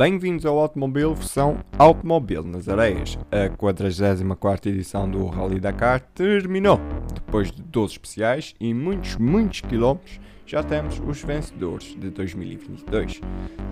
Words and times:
Bem-vindos 0.00 0.46
ao 0.46 0.58
Automóvel 0.58 1.14
versão 1.14 1.62
Automóvel 1.76 2.42
nas 2.42 2.70
Areias. 2.70 3.18
A 3.30 3.54
44 3.54 4.70
edição 4.70 5.06
do 5.06 5.26
Rally 5.26 5.60
Dakar 5.60 6.00
terminou. 6.00 6.80
Depois 7.12 7.52
de 7.52 7.60
12 7.60 7.92
especiais 7.92 8.54
e 8.58 8.72
muitos, 8.72 9.16
muitos 9.16 9.60
quilómetros, 9.60 10.18
já 10.46 10.62
temos 10.62 10.98
os 11.06 11.22
vencedores 11.22 11.94
de 12.00 12.08
2022. 12.08 13.20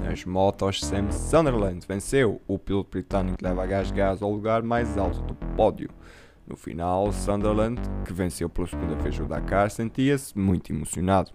Nas 0.04 0.26
motos, 0.26 0.80
Sam 0.84 1.10
Sunderland 1.10 1.86
venceu. 1.88 2.42
O 2.46 2.58
piloto 2.58 2.90
britânico 2.90 3.38
leva 3.42 3.62
a 3.62 3.66
gás 3.66 3.90
gás 3.90 4.20
ao 4.20 4.30
lugar 4.30 4.62
mais 4.62 4.98
alto 4.98 5.22
do 5.22 5.34
pódio. 5.56 5.88
No 6.46 6.56
final, 6.56 7.10
Sunderland, 7.10 7.80
que 8.04 8.12
venceu 8.12 8.50
pela 8.50 8.66
segunda 8.66 8.96
vez 8.96 9.18
o 9.18 9.24
Dakar, 9.24 9.70
sentia-se 9.70 10.38
muito 10.38 10.70
emocionado. 10.70 11.32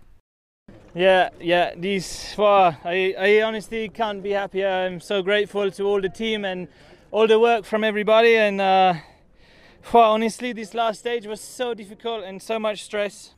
Yeah, 0.96 1.30
yeah. 1.40 1.74
These, 1.76 2.36
well, 2.38 2.78
I, 2.86 3.16
I 3.18 3.42
honestly 3.42 3.90
can't 3.90 4.22
be 4.22 4.32
happier. 4.32 4.68
I'm 4.68 5.00
so 5.00 5.24
grateful 5.24 5.72
to 5.72 5.84
all 5.86 6.00
the 6.00 6.10
team 6.10 6.46
and 6.46 6.68
all 7.12 7.28
the 7.28 7.40
work 7.40 7.66
from 7.66 7.84
everybody. 7.84 8.36
And 8.38 8.62
uh, 8.62 8.94
well, 9.92 10.12
honestly, 10.12 10.54
this 10.54 10.74
last 10.76 11.00
stage 11.00 11.26
was 11.26 11.42
so 11.42 11.74
difficult 11.74 12.24
and 12.24 12.42
so 12.42 12.60
much 12.60 12.84
stress. 12.84 13.34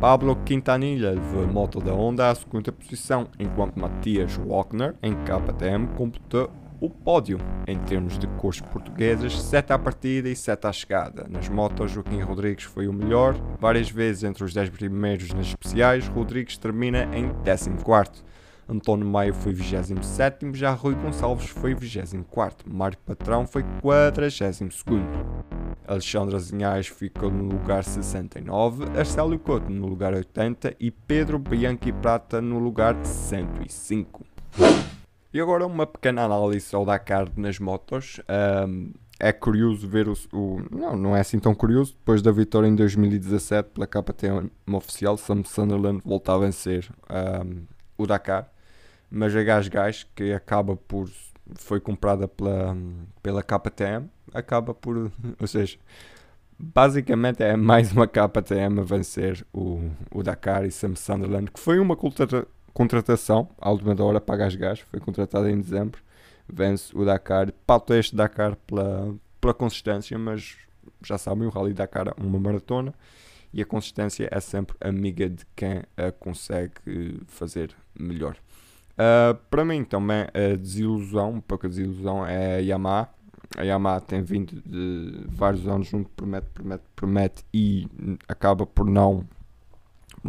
Pablo 0.00 0.36
Quintanilha 0.36 1.10
levou 1.10 1.42
a 1.42 1.46
moto 1.46 1.80
da 1.80 1.92
Honda 1.92 2.30
à 2.30 2.34
segunda 2.34 2.72
posição, 2.72 3.28
enquanto 3.38 3.78
Matias 3.78 4.36
Wagner, 4.36 4.94
em 5.02 5.12
KTM, 5.24 5.88
completou 5.96 6.50
o 6.80 6.88
pódio 6.88 7.38
em 7.66 7.78
termos 7.78 8.18
de 8.18 8.26
cores 8.26 8.60
portuguesas, 8.60 9.40
7 9.40 9.72
à 9.72 9.78
partida 9.78 10.28
e 10.28 10.36
7 10.36 10.66
à 10.66 10.72
chegada. 10.72 11.26
Nas 11.28 11.48
motos, 11.48 11.90
Joaquim 11.90 12.20
Rodrigues 12.20 12.64
foi 12.64 12.88
o 12.88 12.92
melhor, 12.92 13.34
várias 13.58 13.90
vezes 13.90 14.24
entre 14.24 14.44
os 14.44 14.52
10 14.52 14.70
primeiros 14.70 15.32
nas 15.32 15.46
especiais, 15.46 16.08
Rodrigues 16.08 16.56
termina 16.58 17.04
em 17.16 17.32
14. 17.44 18.26
António 18.68 19.06
Maia 19.06 19.32
foi 19.32 19.54
27, 19.54 20.52
já 20.52 20.72
Rui 20.72 20.94
Gonçalves 20.94 21.48
foi 21.48 21.74
24, 21.74 22.70
Mário 22.70 22.98
Patrão 22.98 23.46
foi 23.46 23.64
42. 23.80 24.40
Alexandre 25.86 26.36
Azinhais 26.36 26.86
ficou 26.86 27.30
no 27.30 27.44
lugar 27.44 27.82
69, 27.82 28.84
Arcélio 28.98 29.38
Couto 29.38 29.72
no 29.72 29.86
lugar 29.86 30.12
80 30.12 30.76
e 30.78 30.90
Pedro 30.90 31.38
Bianchi 31.38 31.92
Prata 31.92 32.42
no 32.42 32.58
lugar 32.58 32.94
105. 33.02 34.26
E 35.32 35.40
agora 35.40 35.66
uma 35.66 35.86
pequena 35.86 36.24
análise 36.24 36.74
ao 36.74 36.86
Dakar 36.86 37.28
nas 37.36 37.58
motos. 37.58 38.20
Um, 38.66 38.92
é 39.20 39.32
curioso 39.32 39.86
ver 39.86 40.08
o, 40.08 40.14
o, 40.32 40.62
Não, 40.70 40.96
não 40.96 41.16
é 41.16 41.20
assim 41.20 41.38
tão 41.38 41.54
curioso. 41.54 41.94
Depois 41.94 42.22
da 42.22 42.30
vitória 42.32 42.66
em 42.66 42.74
2017 42.74 43.70
pela 43.70 43.86
KTM 43.86 44.50
oficial, 44.72 45.16
Sam 45.16 45.42
Sunderland 45.44 46.00
volta 46.04 46.34
a 46.34 46.38
vencer 46.38 46.88
um, 47.10 47.64
o 47.98 48.06
Dakar. 48.06 48.50
Mas 49.10 49.34
a 49.34 49.42
Gás 49.42 49.68
Gás, 49.68 50.06
que 50.14 50.32
acaba 50.32 50.76
por. 50.76 51.10
foi 51.56 51.80
comprada 51.80 52.28
pela, 52.28 52.76
pela 53.22 53.42
KTM, 53.42 54.08
acaba 54.32 54.72
por. 54.72 55.10
Ou 55.40 55.46
seja, 55.46 55.78
basicamente 56.58 57.42
é 57.42 57.56
mais 57.56 57.92
uma 57.92 58.06
KTM 58.06 58.80
a 58.80 58.82
vencer 58.82 59.46
o, 59.52 59.90
o 60.10 60.22
Dakar 60.22 60.64
e 60.64 60.70
Sam 60.70 60.94
Sunderland, 60.94 61.50
que 61.50 61.60
foi 61.60 61.78
uma 61.78 61.96
contratação, 62.78 63.48
a 63.60 63.70
última 63.72 63.92
da 63.92 64.04
hora 64.04 64.20
para 64.20 64.46
Gás 64.46 64.78
foi 64.78 65.00
contratado 65.00 65.48
em 65.48 65.60
dezembro, 65.60 66.00
vence 66.48 66.96
o 66.96 67.04
Dakar, 67.04 67.50
pauta 67.66 67.98
este 67.98 68.14
Dakar 68.14 68.54
pela, 68.54 69.16
pela 69.40 69.52
consistência, 69.52 70.16
mas 70.16 70.56
já 71.04 71.18
sabem, 71.18 71.48
o 71.48 71.50
Rally 71.50 71.74
Dakar 71.74 72.06
é 72.06 72.14
uma 72.16 72.38
maratona 72.38 72.94
e 73.52 73.60
a 73.60 73.66
consistência 73.66 74.28
é 74.30 74.38
sempre 74.38 74.76
amiga 74.80 75.28
de 75.28 75.44
quem 75.56 75.82
a 75.96 76.12
consegue 76.12 77.20
fazer 77.26 77.74
melhor. 77.98 78.36
Uh, 78.92 79.34
para 79.50 79.64
mim 79.64 79.82
também 79.82 80.28
a 80.32 80.54
desilusão, 80.56 81.32
um 81.32 81.40
pouco 81.40 81.66
a 81.66 81.68
desilusão 81.68 82.24
é 82.24 82.58
a 82.58 82.58
Yamaha. 82.58 83.08
A 83.56 83.62
Yamaha 83.62 84.00
tem 84.02 84.22
vindo 84.22 84.62
de 84.64 85.24
vários 85.26 85.66
anos 85.66 85.88
junto, 85.88 86.10
promete, 86.10 86.46
promete, 86.54 86.84
promete 86.94 87.44
e 87.52 87.88
acaba 88.28 88.64
por 88.64 88.86
não 88.86 89.26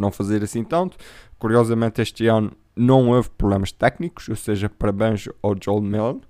não 0.00 0.10
fazer 0.10 0.42
assim 0.42 0.64
tanto. 0.64 0.96
Curiosamente, 1.38 2.00
este 2.00 2.26
ano 2.26 2.52
não 2.76 3.10
houve 3.10 3.28
problemas 3.30 3.72
técnicos, 3.72 4.28
ou 4.28 4.36
seja, 4.36 4.68
parabéns 4.68 5.28
ao 5.42 5.54
Joel 5.60 5.82
Millen, 5.82 6.20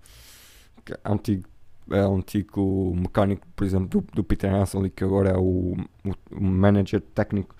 que 0.84 0.92
é 0.92 0.98
antigo, 1.04 1.48
é 1.90 2.00
antigo 2.00 2.94
mecânico, 2.96 3.46
por 3.54 3.64
exemplo, 3.64 3.88
do, 3.88 4.00
do 4.14 4.24
Peter 4.24 4.52
Hansen, 4.52 4.88
que 4.90 5.04
agora 5.04 5.30
é 5.30 5.36
o, 5.36 5.76
o, 6.04 6.10
o, 6.32 6.40
manager 6.40 7.00
técnico 7.00 7.54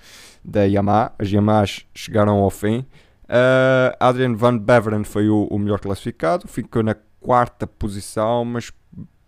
da 0.45 0.65
Yamaha. 0.65 1.13
As 1.19 1.31
Yamahas 1.31 1.87
chegaram 1.95 2.39
ao 2.39 2.51
fim. 2.51 2.87
Uh, 3.25 3.95
Adrian 4.01 4.35
Van 4.35 4.59
Beveren 4.59 5.05
foi 5.05 5.29
o, 5.29 5.45
o 5.45 5.59
melhor 5.59 5.79
classificado, 5.79 6.49
ficou 6.49 6.83
na 6.83 6.97
quarta 7.21 7.67
posição, 7.67 8.45
mas, 8.45 8.73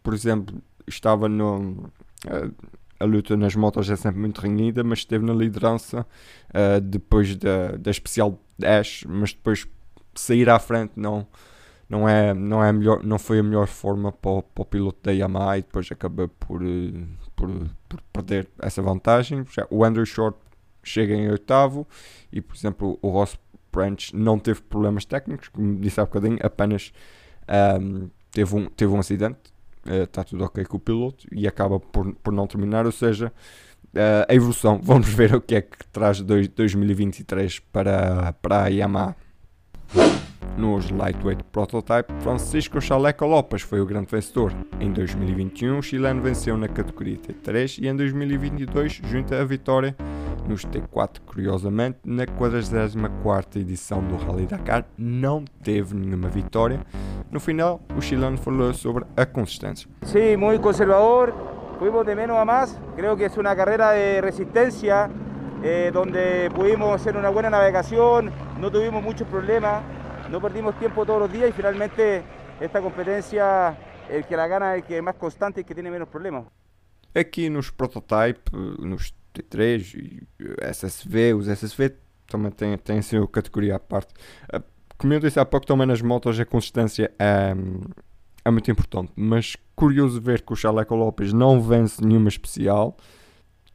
por 0.03 0.15
exemplo, 0.15 0.61
estava 0.87 1.29
no. 1.29 1.91
Uh, 2.27 2.53
a 3.03 3.05
luta 3.05 3.37
nas 3.37 3.57
motos 3.57 3.91
é 3.91 3.97
sempre 3.97 4.21
muito 4.21 4.41
renhida, 4.41 4.85
mas 4.85 5.01
esteve 5.01 5.25
na 5.25 5.35
liderança 5.35 6.07
uh, 6.51 6.81
depois 6.81 7.35
da, 7.37 7.73
da 7.73 7.91
especial 7.91 8.39
10, 8.59 9.05
mas 9.09 9.33
depois 9.33 9.67
sair 10.15 10.49
à 10.49 10.59
frente 10.59 10.93
não, 10.97 11.27
não, 11.89 12.09
é, 12.09 12.33
não, 12.33 12.63
é 12.63 12.73
melhor, 12.73 13.03
não 13.03 13.19
foi 13.19 13.41
a 13.41 13.43
melhor 13.43 13.67
forma 13.67 14.13
para 14.13 14.43
para 14.43 14.63
o 14.63 14.65
piloto 14.65 14.99
da 15.03 15.11
Yamaha 15.11 15.59
e 15.59 15.63
depois 15.63 15.91
acabou 15.91 16.29
por, 16.29 16.63
eh, 16.63 16.93
por, 17.35 17.51
por 17.89 18.01
perder 18.13 18.49
essa 18.61 18.81
vantagem. 18.81 19.45
O 19.69 19.85
Andrew 19.85 20.07
Short 20.07 20.39
chega 20.83 21.15
em 21.15 21.29
oitavo 21.31 21.87
e, 22.33 22.41
por 22.41 22.55
exemplo, 22.55 22.99
o 23.03 23.09
Ross 23.09 23.39
Branch 23.73 24.13
não 24.15 24.39
teve 24.39 24.63
problemas 24.63 25.05
técnicos, 25.05 25.49
como 25.49 25.77
disse 25.77 26.01
há 26.01 26.05
bocadinho, 26.05 26.39
apenas 26.43 26.93
um, 27.49 28.05
ehm, 28.05 28.11
teve, 28.31 28.55
um, 28.57 28.67
teve 28.67 28.93
um 28.93 28.99
acidente 28.99 29.53
está 29.87 30.21
eh, 30.21 30.25
tudo 30.25 30.45
ok 30.45 30.65
com 30.65 30.77
o 30.77 30.81
piloto 30.81 31.27
e 31.33 31.47
acaba 31.47 31.81
por, 31.81 32.15
por 32.15 32.33
não 32.33 32.47
terminar, 32.47 32.87
ou 32.87 32.93
seja, 32.93 33.33
uh, 33.95 34.27
a 34.29 34.35
evolução. 34.35 34.81
Vamos 34.83 35.09
ver 35.09 35.35
o 35.35 35.41
que 35.41 35.57
é 35.57 35.63
que 35.63 35.79
traz 35.93 36.21
dois, 36.21 36.49
2023 36.49 37.59
para, 37.59 38.33
para 38.35 38.65
a 38.65 38.69
Yamaha. 38.69 39.17
Nos 40.57 40.91
Lightweight 40.91 41.45
Prototype, 41.45 42.13
Francisco 42.21 42.81
Chaleco 42.81 43.25
Lopes 43.25 43.63
foi 43.63 43.81
o 43.81 43.87
grande 43.87 44.11
vencedor. 44.11 44.53
Em 44.79 44.93
2021, 44.93 45.79
o 45.79 45.83
chileno 45.83 46.21
venceu 46.21 46.57
na 46.59 46.69
categoria 46.69 47.17
T3 47.17 47.83
e 47.83 47.89
em 47.89 47.97
2022 47.97 49.01
junta 49.05 49.41
a 49.41 49.45
vitória 49.45 49.97
nos 50.49 50.65
T4. 50.65 51.21
Curiosamente, 51.27 51.99
na 52.05 52.27
44 52.27 53.61
edição 53.61 54.03
do 54.03 54.17
Rally 54.17 54.47
Dakar 54.47 54.85
não 54.97 55.45
teve 55.63 55.95
nenhuma 55.95 56.29
vitória. 56.29 56.81
No 57.31 57.41
final, 57.41 57.81
o 57.97 58.01
chileno 58.01 58.37
falou 58.39 58.73
sobre 58.75 59.05
a 59.17 59.25
consistência. 59.25 59.89
Sí, 60.03 60.37
muy 60.37 60.59
conservador. 60.59 61.35
Fuimos 61.79 62.07
de 62.07 62.15
menos 62.15 62.37
a 62.37 62.45
más. 62.45 62.81
Creo 62.95 63.17
que 63.17 63.25
es 63.25 63.37
una 63.37 63.57
carrera 63.57 63.93
de 63.93 64.21
resistencia 64.21 65.11
eh, 65.65 65.91
donde 65.93 66.51
pudimos 66.55 67.01
hacer 67.01 67.17
una 67.17 67.29
buena 67.29 67.49
navegación, 67.49 68.33
no 68.59 68.69
tuvimos 68.69 69.01
muchos 69.01 69.29
problemas, 69.29 69.81
no 70.29 70.41
perdimos 70.41 70.77
tiempo 70.77 71.07
todos 71.07 71.21
los 71.21 71.33
días 71.33 71.51
y 71.51 71.53
finalmente 71.53 72.25
esta 72.59 72.81
competencia 72.81 73.77
el 74.11 74.27
que 74.27 74.37
la 74.37 74.49
gana 74.49 74.75
el 74.75 74.83
que 74.83 74.97
es 74.97 75.03
más 75.03 75.15
constante 75.15 75.61
y 75.61 75.65
que 75.65 75.73
tiene 75.73 75.89
menos 75.89 76.09
problemas. 76.09 76.47
Aqui 77.15 77.49
nos 77.49 77.71
prototype, 77.71 78.51
nos 78.53 79.15
T3 79.33 79.95
e 79.95 80.27
SSV, 80.61 81.35
os 81.35 81.49
SSV 81.49 81.95
também 82.27 82.51
têm, 82.51 82.77
têm 82.79 82.99
a 82.99 83.03
sua 83.03 83.29
categoria 83.29 83.77
à 83.77 83.79
parte. 83.79 84.13
Ah, 84.53 84.63
como 84.97 85.13
eu 85.13 85.21
disse 85.21 85.41
há 85.41 85.45
pouco, 85.45 85.67
também 85.67 85.87
nas 85.87 86.01
motos 86.01 86.39
a 86.39 86.45
consistência 86.45 87.13
é, 87.19 87.55
é 88.45 88.51
muito 88.51 88.71
importante, 88.71 89.13
mas 89.17 89.57
curioso 89.75 90.21
ver 90.21 90.43
que 90.43 90.53
o 90.53 90.57
Chaleco 90.57 90.95
Lopes 90.95 91.33
não 91.33 91.61
vence 91.61 92.05
nenhuma 92.05 92.29
especial 92.29 92.97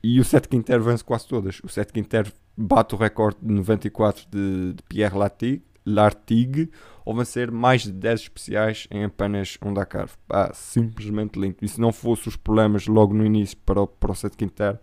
e 0.01 0.19
o 0.19 0.24
Sete 0.24 0.48
Quinter 0.48 0.81
vence 0.81 1.04
quase 1.04 1.27
todas. 1.27 1.59
O 1.63 1.68
Sete 1.68 1.92
Quinter 1.92 2.31
bate 2.56 2.95
o 2.95 2.98
recorde 2.98 3.38
de 3.42 3.54
94 3.54 4.25
de, 4.30 4.74
de 4.74 4.83
Pierre 4.83 5.18
Lartigue, 5.18 5.63
Lartigue 5.86 6.69
ao 7.06 7.15
vencer 7.15 7.50
mais 7.50 7.83
de 7.83 7.92
10 7.94 8.21
especiais 8.21 8.88
em 8.92 9.06
apenas 9.06 9.57
um 9.63 9.74
Dakar. 9.74 10.09
Ah, 10.30 10.51
simplesmente 10.54 11.39
lindo. 11.39 11.56
E 11.62 11.68
se 11.68 11.80
não 11.80 11.94
fosse 11.94 12.27
os 12.27 12.36
problemas 12.36 12.88
logo 12.88 13.13
no 13.13 13.25
início 13.25 13.57
para 13.65 13.81
o, 13.81 13.88
para 13.88 14.12
o 14.12 14.30
Quinter, 14.31 14.80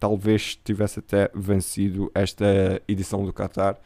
talvez 0.00 0.58
tivesse 0.64 0.98
até 0.98 1.30
vencido 1.34 2.10
esta 2.14 2.82
edição 2.88 3.24
do 3.24 3.32
Qatar. 3.32 3.76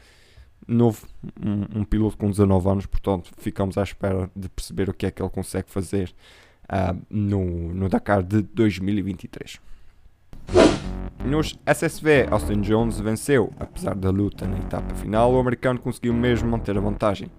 Novo, 0.66 1.06
um, 1.44 1.80
um, 1.80 1.84
piloto 1.84 2.16
com 2.16 2.30
19 2.30 2.68
anos, 2.70 2.86
portanto, 2.86 3.30
ficamos 3.36 3.76
à 3.76 3.82
espera 3.82 4.30
de 4.34 4.48
perceber 4.48 4.88
o 4.88 4.94
que 4.94 5.04
é 5.04 5.10
que 5.10 5.20
ele 5.20 5.28
consegue 5.28 5.70
fazer 5.70 6.14
uh, 6.64 6.98
no, 7.10 7.74
no 7.74 7.88
Dakar 7.88 8.22
de 8.22 8.40
2023. 8.40 9.60
Nos 11.24 11.58
SSV, 11.66 12.28
Austin 12.30 12.60
Jones 12.60 13.00
venceu, 13.00 13.52
apesar 13.58 13.94
da 13.94 14.10
luta 14.10 14.46
na 14.46 14.58
etapa 14.58 14.94
final, 14.94 15.32
o 15.32 15.38
americano 15.38 15.78
conseguiu 15.78 16.14
mesmo 16.14 16.50
manter 16.50 16.76
a 16.76 16.80
vantagem. 16.80 17.30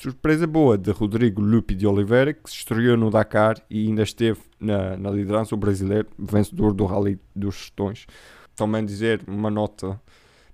Surpresa 0.00 0.46
boa 0.46 0.78
de 0.78 0.92
Rodrigo 0.92 1.42
Lupi 1.42 1.74
de 1.74 1.84
Oliveira, 1.84 2.32
que 2.32 2.48
se 2.48 2.58
estreou 2.58 2.96
no 2.96 3.10
Dakar 3.10 3.56
e 3.68 3.88
ainda 3.88 4.04
esteve 4.04 4.38
na, 4.60 4.96
na 4.96 5.10
liderança, 5.10 5.56
o 5.56 5.58
brasileiro, 5.58 6.06
vencedor 6.16 6.72
do 6.72 6.84
Rally 6.84 7.18
dos 7.34 7.56
Gestões. 7.56 8.06
Também 8.54 8.84
dizer 8.84 9.20
uma 9.26 9.50
nota 9.50 10.00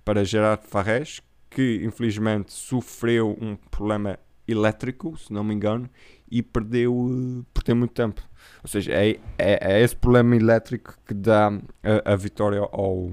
para 0.03 0.25
Gerard 0.25 0.65
Farres, 0.65 1.21
que 1.47 1.79
infelizmente 1.85 2.53
sofreu 2.53 3.37
um 3.39 3.55
problema 3.55 4.17
elétrico, 4.47 5.15
se 5.15 5.31
não 5.31 5.43
me 5.43 5.53
engano, 5.53 5.87
e 6.27 6.41
perdeu 6.41 7.45
por 7.53 7.61
ter 7.61 7.75
muito 7.75 7.93
tempo. 7.93 8.23
Ou 8.63 8.67
seja, 8.67 8.93
é, 8.93 9.19
é, 9.37 9.75
é 9.75 9.79
esse 9.79 9.95
problema 9.95 10.35
elétrico 10.35 10.97
que 11.05 11.13
dá 11.13 11.49
a, 11.83 12.13
a 12.13 12.15
vitória 12.15 12.61
ao, 12.61 13.11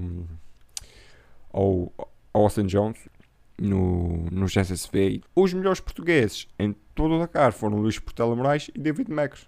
ao, 1.51 1.93
ao 2.33 2.41
Austin 2.41 2.65
Jones 2.65 2.97
no, 3.59 4.25
no 4.31 4.45
SSV. 4.45 5.21
Os 5.35 5.53
melhores 5.53 5.79
portugueses 5.79 6.47
em 6.57 6.75
todo 6.93 7.15
o 7.15 7.19
Dakar 7.19 7.51
foram 7.51 7.77
Luís 7.77 7.99
Portela 7.99 8.35
Moraes 8.35 8.69
e 8.73 8.79
David 8.79 9.11
Megros. 9.11 9.47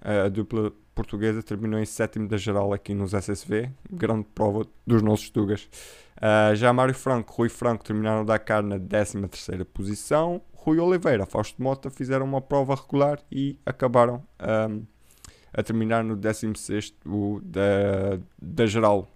A 0.00 0.28
dupla 0.28 0.72
portuguesa 0.94 1.42
terminou 1.42 1.78
em 1.78 1.84
sétimo 1.84 2.28
da 2.28 2.36
geral 2.36 2.72
aqui 2.72 2.94
nos 2.94 3.12
SSV, 3.12 3.70
grande 3.90 4.26
prova 4.34 4.66
dos 4.86 5.02
nossos 5.02 5.30
Tugas. 5.30 5.68
Uh, 6.16 6.54
já 6.54 6.72
Mário 6.72 6.94
Franco, 6.94 7.34
Rui 7.34 7.48
Franco 7.48 7.84
terminaram 7.84 8.22
o 8.22 8.24
Dakar 8.24 8.62
na 8.62 8.78
13 8.78 9.28
terceira 9.28 9.64
posição. 9.64 10.40
Rui 10.54 10.78
Oliveira, 10.78 11.26
Fausto 11.26 11.62
Mota 11.62 11.90
fizeram 11.90 12.24
uma 12.24 12.40
prova 12.40 12.74
regular 12.74 13.20
e 13.30 13.58
acabaram 13.64 14.22
um, 14.70 14.82
a 15.52 15.62
terminar 15.62 16.02
no 16.02 16.16
16 16.16 16.94
da, 17.42 18.18
da 18.40 18.66
geral. 18.66 19.08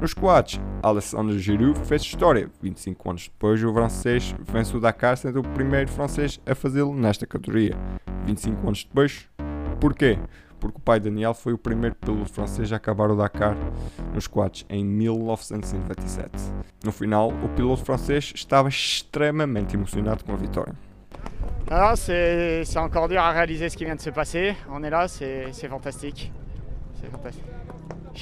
Nos 0.00 0.14
quads, 0.14 0.60
Alessandro 0.80 1.36
Giroud 1.36 1.78
fez 1.80 2.02
história. 2.02 2.48
25 2.62 3.10
anos 3.10 3.22
depois, 3.24 3.62
o 3.64 3.72
francês 3.72 4.32
vence 4.44 4.76
o 4.76 4.80
Dakar, 4.80 5.16
sendo 5.16 5.40
o 5.40 5.42
primeiro 5.42 5.90
francês 5.90 6.40
a 6.46 6.54
fazê-lo 6.54 6.94
nesta 6.94 7.26
categoria. 7.26 7.76
25 8.24 8.66
anos 8.66 8.84
depois, 8.84 9.28
porquê? 9.80 10.16
Porque 10.60 10.78
o 10.78 10.80
pai 10.80 11.00
Daniel 11.00 11.34
foi 11.34 11.52
o 11.52 11.58
primeiro 11.58 11.96
piloto 11.96 12.32
francês 12.32 12.72
a 12.72 12.76
acabar 12.76 13.10
o 13.10 13.16
Dakar 13.16 13.56
nos 14.14 14.28
quads 14.28 14.64
em 14.68 14.84
1997. 14.84 16.30
No 16.84 16.92
final, 16.92 17.30
o 17.30 17.48
piloto 17.48 17.84
francês 17.84 18.32
estava 18.34 18.68
extremamente 18.68 19.74
emocionado 19.74 20.24
com 20.24 20.32
a 20.32 20.36
vitória. 20.36 20.74
Alors 21.70 21.98
c'est 21.98 22.78
encore 22.78 23.08
dur 23.08 23.20
à 23.20 23.32
réaliser 23.32 23.68
ce 23.68 23.76
qui 23.76 23.84
vient 23.84 23.96
de 23.96 24.00
se 24.00 24.10
passer. 24.10 24.56
On 24.70 24.82
est 24.84 24.90
là, 24.90 25.08
c'est 25.08 25.68
fantastique. 25.68 26.32
C'est 27.00 27.10
fantastique. 27.10 27.44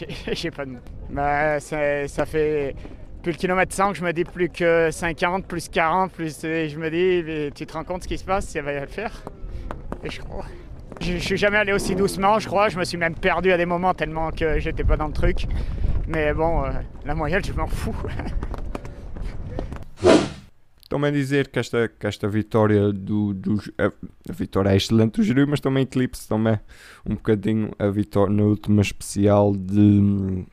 J'ai 0.33 0.51
pas 0.51 0.65
de 0.65 0.71
mots. 0.71 0.79
Bah, 1.11 1.61
ça 1.61 2.27
fait 2.27 2.75
plus 3.23 3.33
le 3.33 3.39
kilomètre 3.39 3.75
100 3.75 3.93
que 3.93 3.99
je 3.99 4.05
me 4.05 4.13
dis 4.13 4.25
plus 4.25 4.49
que 4.49 4.91
50, 4.91 5.47
plus 5.47 5.69
40, 5.69 6.13
plus 6.13 6.43
je 6.43 6.79
me 6.79 6.91
dis, 6.91 7.53
tu 7.55 7.67
te 7.67 7.73
rends 7.73 7.85
compte 7.85 8.05
ce 8.05 8.09
qui 8.09 8.19
se 8.19 8.25
passe, 8.25 8.47
ça 8.47 8.63
va 8.63 8.81
le 8.81 8.87
faire. 8.87 9.25
Et 10.05 10.11
je 10.11 10.21
crois. 10.21 10.45
Je, 11.01 11.15
je 11.15 11.19
suis 11.19 11.37
jamais 11.37 11.59
allé 11.59 11.73
aussi 11.73 11.95
doucement, 11.95 12.39
je 12.39 12.47
crois. 12.47 12.69
Je 12.69 12.79
me 12.79 12.85
suis 12.85 12.97
même 12.97 13.15
perdu 13.15 13.51
à 13.53 13.57
des 13.57 13.67
moments 13.67 13.95
tellement 13.95 14.31
que 14.31 14.59
j'étais 14.61 14.85
pas 14.85 14.97
dans 14.97 15.09
le 15.09 15.13
truc. 15.13 15.47
Mais 16.07 16.33
bon, 16.33 16.65
euh, 16.65 16.71
la 17.05 17.15
moyenne, 17.15 17.45
je 17.45 17.53
m'en 17.53 17.67
fous. 17.67 17.97
Também 20.89 21.13
dizer 21.13 21.49
que 21.49 21.59
esta, 21.59 21.89
que 21.89 22.07
esta 22.07 22.29
vitória 22.29 22.93
do, 22.93 23.35
do 23.35 23.61
a, 23.77 23.87
a, 23.87 24.33
vitória 24.33 24.71
é 24.71 24.77
excelente 24.77 25.17
do 25.17 25.23
Jeru, 25.23 25.47
mas 25.49 25.59
também 25.59 25.83
eclipse 25.83 26.29
também 26.29 26.59
um 27.05 27.15
bocadinho 27.15 27.71
a 27.79 27.89
vitória 27.89 28.33
na 28.33 28.45
última 28.45 28.83
especial 28.83 29.53
de 29.57 29.81
hum, 29.81 30.47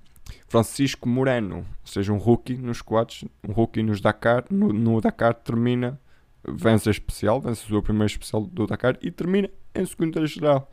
Francisco 0.47 1.07
Moreno, 1.07 1.57
ou 1.57 1.65
seja, 1.85 2.11
um 2.11 2.17
rookie 2.17 2.55
nos 2.55 2.81
quadros, 2.81 3.25
um 3.47 3.51
rookie 3.51 3.83
nos 3.83 4.01
Dakar, 4.01 4.45
no, 4.49 4.73
no 4.73 4.99
Dakar 5.01 5.35
termina, 5.35 5.99
vence 6.47 6.89
a 6.89 6.91
especial, 6.91 7.39
vence 7.39 7.63
a 7.65 7.67
sua 7.67 7.81
primeira 7.81 8.07
especial 8.07 8.41
do 8.41 8.65
Dakar 8.65 8.97
e 9.01 9.11
termina 9.11 9.49
em 9.75 9.85
segunda 9.85 10.25
geral. 10.25 10.71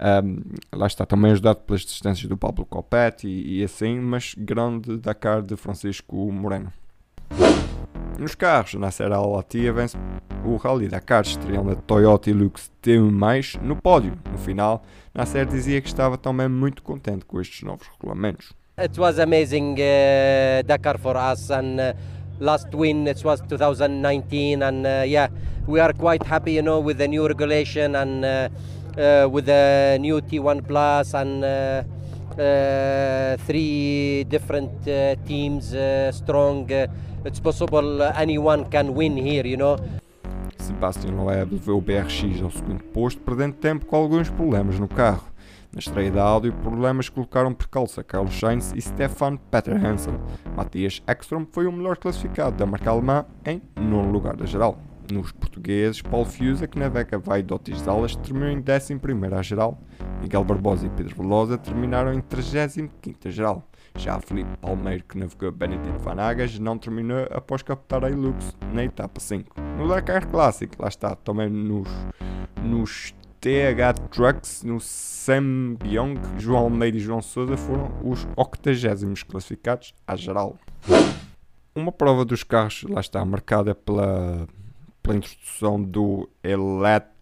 Um, 0.00 0.42
lá 0.72 0.86
está, 0.86 1.04
também 1.04 1.32
ajudado 1.32 1.60
pelas 1.60 1.82
distâncias 1.82 2.28
do 2.28 2.36
Pablo 2.36 2.64
Copete 2.64 3.26
e, 3.26 3.60
e 3.60 3.64
assim, 3.64 3.98
mas 3.98 4.34
grande 4.36 4.96
Dakar 4.98 5.42
de 5.42 5.56
Francisco 5.56 6.30
Moreno. 6.30 6.72
Nos 8.18 8.34
carros, 8.34 8.74
Nasser 8.74 9.12
Al-Attiyah 9.12 9.72
vence 9.72 9.96
o 10.44 10.56
Rally 10.56 10.88
Dakar, 10.88 11.22
estreando 11.22 11.70
a 11.70 11.76
Toyota 11.76 12.28
Hilux 12.28 12.68
T1+, 12.82 13.62
no 13.62 13.76
pódio. 13.76 14.18
No 14.32 14.36
final, 14.36 14.82
Nasser 15.14 15.46
dizia 15.46 15.80
que 15.80 15.86
estava 15.86 16.18
também 16.18 16.48
muito 16.48 16.82
contente 16.82 17.24
com 17.24 17.40
estes 17.40 17.62
novos 17.62 17.86
regulamentos. 17.86 18.52
It 18.76 18.98
was 18.98 19.20
amazing 19.20 19.74
uh, 19.74 20.64
Dakar 20.66 20.98
for 20.98 21.16
us 21.16 21.48
and 21.52 21.78
uh, 21.78 21.94
last 22.40 22.74
win 22.74 23.06
it 23.06 23.24
was 23.24 23.40
2019 23.42 24.64
and 24.64 24.84
uh, 24.84 25.04
yeah, 25.06 25.28
we 25.68 25.78
are 25.78 25.92
quite 25.92 26.24
happy 26.24 26.54
you 26.54 26.62
know 26.62 26.80
with 26.80 26.98
the 26.98 27.06
new 27.06 27.24
regulation 27.24 27.94
and 27.94 28.24
uh, 28.24 28.48
uh, 29.00 29.28
with 29.28 29.46
the 29.46 29.96
new 30.00 30.20
T1 30.20 30.66
Plus 30.66 31.14
and 31.14 31.44
uh, 31.44 31.84
uh, 32.36 33.36
three 33.46 34.24
different 34.24 34.88
uh, 34.88 35.14
teams 35.24 35.72
uh, 35.72 36.10
strong. 36.10 36.68
Uh, 36.72 36.88
it's 37.24 37.40
possible 37.40 38.02
anyone 38.14 38.64
can 38.70 38.94
win 38.94 39.16
here, 39.16 39.46
you 39.48 39.56
know. 39.56 39.76
Sebastian 40.58 41.12
Loeb 41.12 41.52
levou 41.52 41.78
o 41.78 41.80
BRX 41.80 42.42
ao 42.42 42.50
segundo 42.50 42.82
posto, 42.84 43.20
perdendo 43.22 43.54
tempo 43.54 43.86
com 43.86 43.96
alguns 43.96 44.28
problemas 44.28 44.78
no 44.78 44.88
carro. 44.88 45.24
Na 45.72 45.80
estreia 45.80 46.10
da 46.10 46.22
Audi, 46.22 46.50
problemas 46.50 47.08
colocaram 47.08 47.52
percalço 47.52 48.00
a 48.00 48.04
Carlos 48.04 48.38
Sainz 48.38 48.72
e 48.74 48.80
Stefan 48.80 49.36
Peter 49.36 49.74
Hansel. 49.74 50.18
Matthias 50.56 51.02
Ekstrom 51.06 51.46
foi 51.50 51.66
o 51.66 51.72
melhor 51.72 51.98
classificado 51.98 52.56
da 52.56 52.66
marca 52.66 52.90
alemã 52.90 53.26
em 53.44 53.62
nono 53.76 54.10
lugar 54.10 54.34
da 54.36 54.46
geral. 54.46 54.78
Nos 55.10 55.32
portugueses, 55.32 56.02
Paulo 56.02 56.26
Fiusa, 56.26 56.66
que 56.66 56.78
navega 56.78 57.18
vai 57.18 57.42
de 57.42 57.52
Otis 57.52 57.88
Alas, 57.88 58.14
terminou 58.16 58.50
em 58.50 58.58
11 58.58 59.34
à 59.34 59.42
geral. 59.42 59.78
Miguel 60.20 60.44
Barbosa 60.44 60.86
e 60.86 60.90
Pedro 60.90 61.16
Velosa 61.16 61.56
terminaram 61.56 62.12
em 62.12 62.20
35 62.20 62.92
à 63.24 63.30
geral. 63.30 63.66
Já 63.98 64.20
Felipe 64.20 64.56
Palmeiro, 64.58 65.02
que 65.04 65.18
navegou 65.18 65.50
Benedito 65.50 65.98
Vanagas, 65.98 66.58
não 66.58 66.78
terminou 66.78 67.26
após 67.30 67.62
captar 67.62 68.04
a 68.04 68.10
Hilux 68.10 68.56
na 68.72 68.84
etapa 68.84 69.20
5. 69.20 69.60
No 69.76 69.88
Dakar 69.88 70.26
Classic, 70.28 70.72
lá 70.80 70.88
está, 70.88 71.16
também 71.16 71.50
nos, 71.50 71.88
nos 72.62 73.12
TH 73.40 73.94
Trucks, 74.10 74.62
no 74.62 74.80
Sam 74.80 75.74
Byong, 75.74 76.20
João 76.38 76.62
Almeida 76.62 76.96
e 76.96 77.00
João 77.00 77.20
Souza 77.20 77.56
foram 77.56 77.90
os 78.02 78.26
80 78.36 79.24
classificados 79.26 79.92
à 80.06 80.14
geral. 80.14 80.56
Uma 81.74 81.90
prova 81.90 82.24
dos 82.24 82.44
carros, 82.44 82.84
lá 82.88 83.00
está, 83.00 83.24
marcada 83.24 83.74
pela 83.74 84.46
pela 85.08 85.16
introdução 85.16 85.82
do 85.82 86.28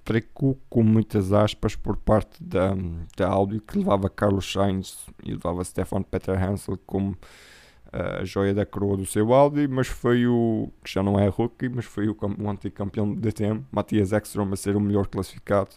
elétrico, 0.07 0.57
com 0.69 0.83
muitas 0.83 1.33
aspas, 1.33 1.75
por 1.75 1.97
parte 1.97 2.43
da, 2.43 2.75
da 3.17 3.29
Audi, 3.29 3.61
que 3.61 3.79
levava 3.79 4.09
Carlos 4.09 4.51
Sainz 4.51 5.07
e 5.25 5.33
levava 5.33 5.65
Stefan 5.65 6.03
Peter 6.03 6.41
Hansel 6.43 6.79
como 6.87 7.17
a 7.93 8.25
joia 8.25 8.53
da 8.53 8.67
coroa 8.67 8.97
do 8.97 9.07
seu 9.07 9.33
Audi, 9.33 9.67
mas 9.67 9.89
foi 9.89 10.27
o, 10.27 10.71
que 10.85 10.93
já 10.93 11.03
não 11.03 11.19
é 11.19 11.29
rookie, 11.29 11.69
mas 11.69 11.85
foi 11.85 12.09
o, 12.09 12.17
o 12.41 12.51
anticampeão 12.51 13.13
do 13.13 13.21
DTM, 13.21 13.65
Matias 13.71 14.13
Ekstrom, 14.13 14.53
a 14.53 14.57
ser 14.57 14.77
o 14.77 14.81
melhor 14.81 15.07
classificado. 15.07 15.71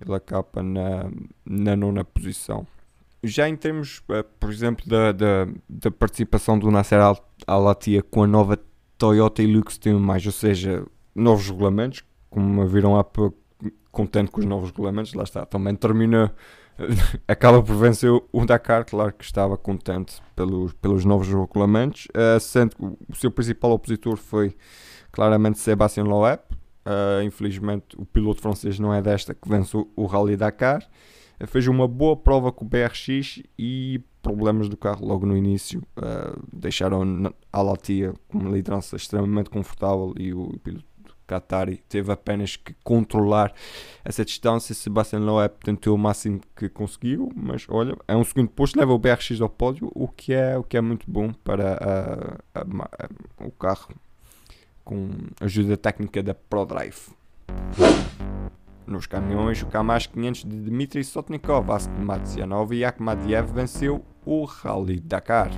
Ele 0.00 0.14
acaba 0.14 0.62
na, 0.62 1.10
na 1.44 1.76
nona 1.76 2.04
posição. 2.04 2.66
Já 3.22 3.48
em 3.48 3.56
termos, 3.56 4.02
eh, 4.08 4.24
por 4.38 4.50
exemplo, 4.50 4.86
da, 4.88 5.12
da, 5.12 5.48
da 5.68 5.90
participação 5.90 6.58
do 6.58 6.70
Nasser 6.70 7.00
Al-Attiyah 7.46 8.02
com 8.02 8.22
a 8.22 8.26
nova 8.26 8.58
Toyota 8.96 9.42
Hilux 9.42 9.78
T1+, 9.78 10.26
ou 10.26 10.32
seja, 10.32 10.86
novos 11.14 11.50
regulamentos, 11.50 12.02
como 12.30 12.66
viram 12.66 12.96
há 12.96 13.04
pouco, 13.04 13.39
contente 13.90 14.30
com 14.30 14.40
os 14.40 14.46
novos 14.46 14.70
regulamentos, 14.70 15.14
lá 15.14 15.24
está, 15.24 15.44
também 15.44 15.74
termina, 15.74 16.32
acaba 17.26 17.62
por 17.62 17.76
vencer 17.76 18.10
o 18.10 18.46
Dakar, 18.46 18.84
claro 18.84 19.12
que 19.12 19.24
estava 19.24 19.56
contente 19.56 20.22
pelos, 20.34 20.72
pelos 20.74 21.04
novos 21.04 21.28
regulamentos, 21.28 22.06
uh, 22.06 22.38
sendo 22.40 22.76
que 22.76 22.84
o 22.84 23.14
seu 23.14 23.30
principal 23.30 23.72
opositor 23.72 24.16
foi 24.16 24.56
claramente 25.12 25.58
Sébastien 25.58 26.06
Loeb, 26.06 26.40
uh, 26.50 27.22
infelizmente 27.22 27.96
o 27.96 28.04
piloto 28.04 28.40
francês 28.40 28.78
não 28.78 28.94
é 28.94 29.02
desta 29.02 29.34
que 29.34 29.48
vence 29.48 29.76
o, 29.76 29.88
o 29.96 30.06
Rally 30.06 30.36
Dakar, 30.36 30.82
uh, 31.40 31.46
fez 31.46 31.66
uma 31.66 31.88
boa 31.88 32.16
prova 32.16 32.52
com 32.52 32.64
o 32.64 32.68
BRX 32.68 33.42
e 33.58 34.00
problemas 34.22 34.68
do 34.68 34.76
carro 34.76 35.06
logo 35.06 35.24
no 35.24 35.34
início. 35.34 35.82
Deixaram 36.52 37.32
a 37.50 37.62
Latia 37.62 38.12
com 38.28 38.36
uma 38.36 38.50
liderança 38.50 38.94
extremamente 38.94 39.48
confortável 39.48 40.12
e 40.18 40.34
o 40.34 40.58
piloto 40.62 40.84
Qatari 41.30 41.76
teve 41.88 42.10
apenas 42.10 42.56
que 42.56 42.74
controlar 42.82 43.52
essa 44.04 44.24
distância. 44.24 44.74
Sebastian 44.74 45.20
Loeb 45.20 45.54
tentou 45.62 45.94
o 45.94 45.98
máximo 45.98 46.40
que 46.56 46.68
conseguiu, 46.68 47.30
mas 47.36 47.66
olha, 47.68 47.96
é 48.08 48.16
um 48.16 48.24
segundo 48.24 48.48
posto, 48.48 48.78
leva 48.78 48.92
o 48.92 48.98
BRX 48.98 49.40
ao 49.40 49.48
pódio, 49.48 49.92
o 49.94 50.08
que 50.08 50.34
é, 50.34 50.58
o 50.58 50.64
que 50.64 50.76
é 50.76 50.80
muito 50.80 51.08
bom 51.08 51.32
para 51.32 51.74
a, 51.74 52.60
a, 52.60 52.62
a, 52.62 53.46
o 53.46 53.50
carro 53.52 53.94
com 54.84 55.08
ajuda 55.40 55.76
técnica 55.76 56.20
da 56.20 56.34
ProDrive. 56.34 57.10
Nos 58.84 59.06
caminhões, 59.06 59.62
o 59.62 59.66
Kamaz 59.66 60.06
500 60.06 60.44
de 60.44 60.56
Dmitry 60.62 61.04
Sotnikov, 61.04 61.70
Ask 61.70 61.88
Matsianov 61.96 62.72
e 62.74 62.84
Akhmadiev 62.84 63.52
venceu 63.52 64.04
o 64.26 64.44
Rally 64.44 64.98
Dakar. 64.98 65.50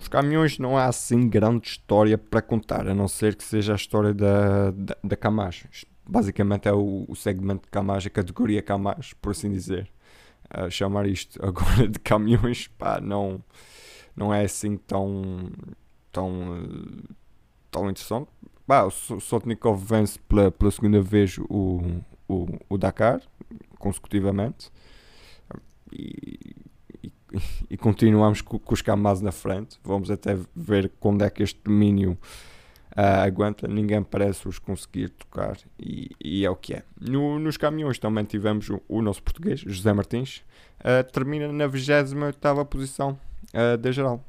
Os 0.00 0.08
caminhões 0.08 0.58
não 0.58 0.78
há 0.78 0.86
assim 0.86 1.28
grande 1.28 1.68
história 1.68 2.16
para 2.16 2.40
contar, 2.40 2.86
a 2.86 2.94
não 2.94 3.08
ser 3.08 3.34
que 3.34 3.44
seja 3.44 3.72
a 3.72 3.76
história 3.76 4.14
da, 4.14 4.70
da, 4.70 4.96
da 5.02 5.16
Camage. 5.16 5.68
Basicamente 6.08 6.68
é 6.68 6.72
o, 6.72 7.04
o 7.08 7.16
segmento 7.16 7.64
de 7.64 7.70
Camage, 7.70 8.08
a 8.08 8.10
categoria 8.10 8.62
Camage, 8.62 9.14
por 9.16 9.32
assim 9.32 9.50
dizer. 9.50 9.90
Uh, 10.56 10.70
chamar 10.70 11.06
isto 11.06 11.38
agora 11.44 11.86
de 11.88 11.98
caminhões, 11.98 12.68
pá, 12.68 13.00
não, 13.00 13.42
não 14.16 14.32
é 14.32 14.44
assim 14.44 14.76
tão, 14.76 15.50
tão, 16.10 16.62
tão 17.70 17.90
interessante. 17.90 18.28
Bah, 18.66 18.84
o 18.84 18.90
Sotnikov 18.90 19.82
vence 19.84 20.18
pela, 20.20 20.50
pela 20.50 20.70
segunda 20.70 21.02
vez 21.02 21.38
o, 21.48 21.82
o, 22.28 22.46
o 22.68 22.78
Dakar, 22.78 23.20
consecutivamente. 23.78 24.70
E, 27.70 27.76
continuamos 27.76 28.40
com, 28.40 28.58
com 28.58 28.74
os 28.74 28.82
Kamaz 28.82 29.20
na 29.20 29.32
frente. 29.32 29.78
Vamos 29.84 30.10
até 30.10 30.36
ver 30.54 30.92
quando 30.98 31.22
é 31.24 31.30
que 31.30 31.42
este 31.42 31.60
domínio 31.62 32.12
uh, 32.96 33.22
aguenta. 33.24 33.68
Ninguém 33.68 34.02
parece 34.02 34.48
os 34.48 34.58
conseguir 34.58 35.10
tocar 35.10 35.56
e, 35.78 36.10
e 36.22 36.44
é 36.44 36.50
o 36.50 36.56
que 36.56 36.74
é. 36.74 36.82
No, 37.00 37.38
nos 37.38 37.56
caminhões 37.56 37.98
também 37.98 38.24
tivemos 38.24 38.68
o, 38.70 38.80
o 38.88 39.02
nosso 39.02 39.22
português, 39.22 39.60
José 39.60 39.92
Martins, 39.92 40.42
uh, 40.80 41.10
termina 41.12 41.52
na 41.52 41.66
28 41.66 42.14
posição 42.66 43.18
uh, 43.54 43.76
da 43.76 43.90
geral. 43.92 44.24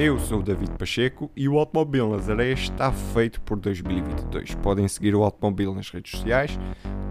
Eu 0.00 0.16
sou 0.16 0.38
o 0.38 0.42
David 0.44 0.70
Pacheco 0.78 1.28
e 1.34 1.48
o 1.48 1.58
Automóvel 1.58 2.10
Areias 2.30 2.60
está 2.60 2.92
feito 2.92 3.40
por 3.40 3.58
2022. 3.58 4.54
Podem 4.54 4.86
seguir 4.86 5.12
o 5.12 5.24
Automóvel 5.24 5.74
nas 5.74 5.90
redes 5.90 6.12
sociais, 6.12 6.56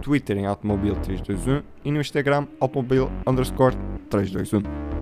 Twitter 0.02 0.38
em 0.38 0.46
Automóvel 0.46 0.96
321 0.96 1.64
e 1.84 1.92
no 1.92 2.00
Instagram 2.00 2.48
Automóvel 2.62 3.12
321. 4.10 4.97